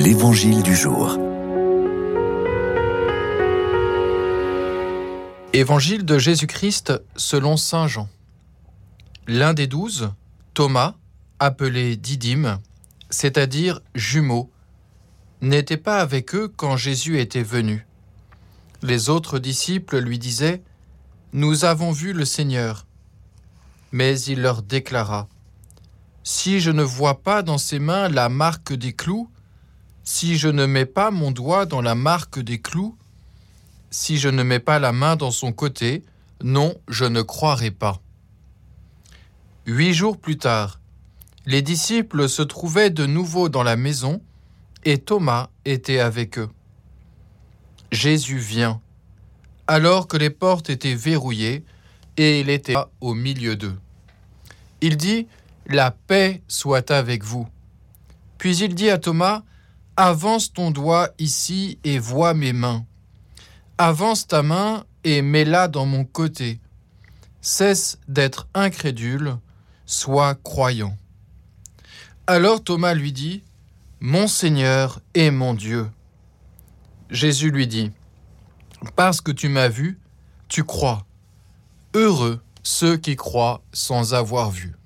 L'Évangile 0.00 0.62
du 0.62 0.76
jour. 0.76 1.18
Évangile 5.52 6.04
de 6.04 6.18
Jésus-Christ 6.20 6.92
selon 7.16 7.56
Saint 7.56 7.88
Jean. 7.88 8.08
L'un 9.26 9.54
des 9.54 9.66
douze, 9.66 10.12
Thomas, 10.54 10.94
appelé 11.40 11.96
Didyme, 11.96 12.60
c'est-à-dire 13.10 13.80
jumeau, 13.96 14.52
n'était 15.40 15.76
pas 15.76 15.98
avec 15.98 16.32
eux 16.36 16.46
quand 16.46 16.76
Jésus 16.76 17.18
était 17.18 17.42
venu. 17.42 17.84
Les 18.82 19.08
autres 19.08 19.40
disciples 19.40 19.98
lui 19.98 20.20
disaient 20.20 20.62
Nous 21.32 21.64
avons 21.64 21.90
vu 21.90 22.12
le 22.12 22.24
Seigneur. 22.24 22.86
Mais 23.90 24.20
il 24.20 24.42
leur 24.42 24.62
déclara 24.62 25.26
Si 26.22 26.60
je 26.60 26.70
ne 26.70 26.84
vois 26.84 27.20
pas 27.20 27.42
dans 27.42 27.58
ses 27.58 27.80
mains 27.80 28.08
la 28.08 28.28
marque 28.28 28.72
des 28.72 28.92
clous, 28.92 29.28
si 30.10 30.38
je 30.38 30.48
ne 30.48 30.64
mets 30.64 30.86
pas 30.86 31.10
mon 31.10 31.32
doigt 31.32 31.66
dans 31.66 31.82
la 31.82 31.94
marque 31.94 32.38
des 32.38 32.58
clous, 32.58 32.96
si 33.90 34.16
je 34.16 34.30
ne 34.30 34.42
mets 34.42 34.58
pas 34.58 34.78
la 34.78 34.90
main 34.90 35.16
dans 35.16 35.30
son 35.30 35.52
côté, 35.52 36.02
non, 36.42 36.74
je 36.88 37.04
ne 37.04 37.20
croirai 37.20 37.70
pas. 37.70 38.00
Huit 39.66 39.92
jours 39.92 40.16
plus 40.16 40.38
tard, 40.38 40.80
les 41.44 41.60
disciples 41.60 42.26
se 42.26 42.40
trouvaient 42.40 42.88
de 42.88 43.04
nouveau 43.04 43.50
dans 43.50 43.62
la 43.62 43.76
maison 43.76 44.22
et 44.86 44.96
Thomas 44.96 45.50
était 45.66 46.00
avec 46.00 46.38
eux. 46.38 46.48
Jésus 47.92 48.38
vient, 48.38 48.80
alors 49.66 50.08
que 50.08 50.16
les 50.16 50.30
portes 50.30 50.70
étaient 50.70 50.94
verrouillées 50.94 51.66
et 52.16 52.40
il 52.40 52.48
était 52.48 52.76
au 53.02 53.12
milieu 53.12 53.56
d'eux. 53.56 53.78
Il 54.80 54.96
dit, 54.96 55.26
La 55.66 55.90
paix 55.90 56.40
soit 56.48 56.92
avec 56.92 57.24
vous. 57.24 57.46
Puis 58.38 58.56
il 58.56 58.74
dit 58.74 58.88
à 58.88 58.96
Thomas, 58.96 59.42
Avance 60.00 60.52
ton 60.52 60.70
doigt 60.70 61.08
ici 61.18 61.80
et 61.82 61.98
vois 61.98 62.32
mes 62.32 62.52
mains. 62.52 62.86
Avance 63.78 64.28
ta 64.28 64.44
main 64.44 64.84
et 65.02 65.22
mets-la 65.22 65.66
dans 65.66 65.86
mon 65.86 66.04
côté. 66.04 66.60
Cesse 67.40 67.98
d'être 68.06 68.46
incrédule, 68.54 69.38
sois 69.86 70.36
croyant. 70.36 70.96
Alors 72.28 72.62
Thomas 72.62 72.94
lui 72.94 73.10
dit, 73.10 73.42
Mon 73.98 74.28
Seigneur 74.28 75.00
et 75.14 75.32
mon 75.32 75.52
Dieu. 75.52 75.90
Jésus 77.10 77.50
lui 77.50 77.66
dit, 77.66 77.90
Parce 78.94 79.20
que 79.20 79.32
tu 79.32 79.48
m'as 79.48 79.66
vu, 79.66 79.98
tu 80.46 80.62
crois. 80.62 81.04
Heureux 81.92 82.40
ceux 82.62 82.96
qui 82.98 83.16
croient 83.16 83.62
sans 83.72 84.14
avoir 84.14 84.52
vu. 84.52 84.77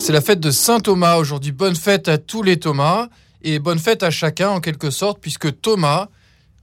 C'est 0.00 0.14
la 0.14 0.22
fête 0.22 0.40
de 0.40 0.50
Saint 0.50 0.80
Thomas 0.80 1.16
aujourd'hui. 1.16 1.52
Bonne 1.52 1.76
fête 1.76 2.08
à 2.08 2.16
tous 2.16 2.42
les 2.42 2.58
Thomas 2.58 3.08
et 3.42 3.58
bonne 3.58 3.78
fête 3.78 4.02
à 4.02 4.10
chacun 4.10 4.48
en 4.48 4.60
quelque 4.60 4.90
sorte, 4.90 5.20
puisque 5.20 5.60
Thomas, 5.60 6.08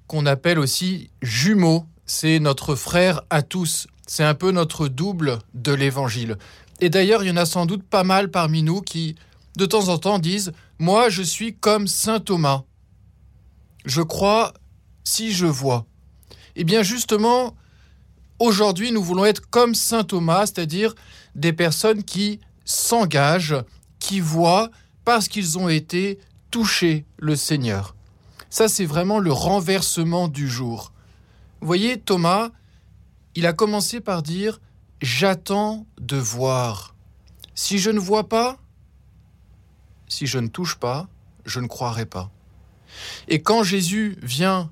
qu'on 0.07 0.25
appelle 0.25 0.57
aussi 0.57 1.11
jumeau, 1.21 1.85
c'est 2.07 2.39
notre 2.39 2.73
frère 2.73 3.21
à 3.29 3.43
tous. 3.43 3.85
C'est 4.07 4.23
un 4.23 4.33
peu 4.33 4.49
notre 4.49 4.87
double 4.87 5.37
de 5.53 5.71
l'évangile. 5.71 6.37
Et 6.81 6.89
d'ailleurs, 6.89 7.23
il 7.23 7.27
y 7.27 7.31
en 7.31 7.37
a 7.37 7.45
sans 7.45 7.67
doute 7.67 7.83
pas 7.83 8.03
mal 8.03 8.31
parmi 8.31 8.63
nous 8.63 8.81
qui, 8.81 9.15
de 9.55 9.67
temps 9.67 9.89
en 9.89 9.99
temps, 9.99 10.17
disent 10.17 10.51
Moi, 10.79 11.09
je 11.09 11.21
suis 11.21 11.53
comme 11.53 11.87
Saint 11.87 12.19
Thomas. 12.19 12.63
Je 13.85 14.01
crois 14.01 14.51
si 15.03 15.31
je 15.31 15.45
vois. 15.45 15.85
Eh 16.55 16.63
bien, 16.63 16.81
justement, 16.81 17.55
aujourd'hui, 18.39 18.91
nous 18.91 19.03
voulons 19.03 19.25
être 19.25 19.47
comme 19.51 19.75
Saint 19.75 20.03
Thomas, 20.03 20.47
c'est-à-dire 20.47 20.95
des 21.35 21.53
personnes 21.53 22.03
qui 22.03 22.39
s'engagent, 22.67 23.55
qui 23.97 24.19
voient 24.19 24.69
parce 25.05 25.27
qu'ils 25.27 25.57
ont 25.57 25.69
été 25.69 26.19
touchés 26.51 27.05
le 27.17 27.35
Seigneur. 27.35 27.95
Ça, 28.49 28.67
c'est 28.67 28.85
vraiment 28.85 29.19
le 29.19 29.31
renversement 29.31 30.27
du 30.27 30.47
jour. 30.47 30.91
Vous 31.61 31.67
voyez, 31.67 31.97
Thomas, 31.99 32.49
il 33.35 33.47
a 33.47 33.53
commencé 33.53 34.01
par 34.01 34.21
dire 34.21 34.59
J'attends 35.01 35.85
de 35.99 36.17
voir. 36.17 36.95
Si 37.55 37.79
je 37.79 37.89
ne 37.89 37.99
vois 37.99 38.27
pas, 38.27 38.57
si 40.07 40.27
je 40.27 40.39
ne 40.39 40.47
touche 40.47 40.75
pas, 40.75 41.07
je 41.45 41.59
ne 41.59 41.67
croirai 41.67 42.05
pas. 42.05 42.31
Et 43.27 43.41
quand 43.41 43.63
Jésus 43.63 44.17
vient 44.21 44.71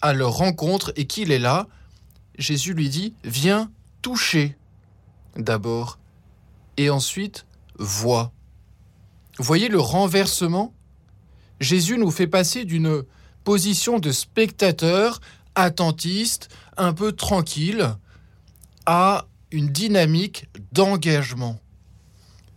à 0.00 0.12
leur 0.12 0.32
rencontre 0.32 0.92
et 0.96 1.06
qu'il 1.06 1.30
est 1.30 1.38
là, 1.38 1.68
Jésus 2.38 2.74
lui 2.74 2.88
dit 2.88 3.14
Viens 3.24 3.70
toucher 4.00 4.56
d'abord 5.36 5.98
et 6.76 6.90
ensuite. 6.90 7.46
Vous 7.78 8.28
voyez 9.38 9.68
le 9.68 9.80
renversement? 9.80 10.74
Jésus 11.60 11.98
nous 11.98 12.10
fait 12.10 12.26
passer 12.26 12.64
d'une 12.64 13.02
position 13.44 13.98
de 13.98 14.10
spectateur 14.12 15.20
attentiste, 15.54 16.48
un 16.76 16.92
peu 16.92 17.12
tranquille, 17.12 17.94
à 18.86 19.26
une 19.50 19.68
dynamique 19.68 20.48
d'engagement. 20.72 21.58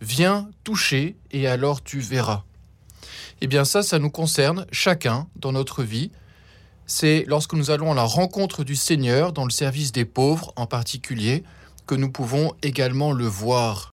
Viens 0.00 0.48
toucher 0.64 1.16
et 1.30 1.46
alors 1.46 1.82
tu 1.82 2.00
verras. 2.00 2.44
Eh 3.40 3.46
bien 3.46 3.64
ça, 3.64 3.82
ça 3.82 3.98
nous 3.98 4.10
concerne 4.10 4.66
chacun 4.72 5.28
dans 5.36 5.52
notre 5.52 5.82
vie. 5.82 6.10
C'est 6.86 7.24
lorsque 7.26 7.54
nous 7.54 7.70
allons 7.70 7.92
à 7.92 7.94
la 7.94 8.04
rencontre 8.04 8.64
du 8.64 8.76
Seigneur, 8.76 9.32
dans 9.32 9.44
le 9.44 9.50
service 9.50 9.92
des 9.92 10.04
pauvres 10.04 10.52
en 10.56 10.66
particulier, 10.66 11.44
que 11.86 11.94
nous 11.94 12.10
pouvons 12.10 12.52
également 12.62 13.12
le 13.12 13.26
voir. 13.26 13.84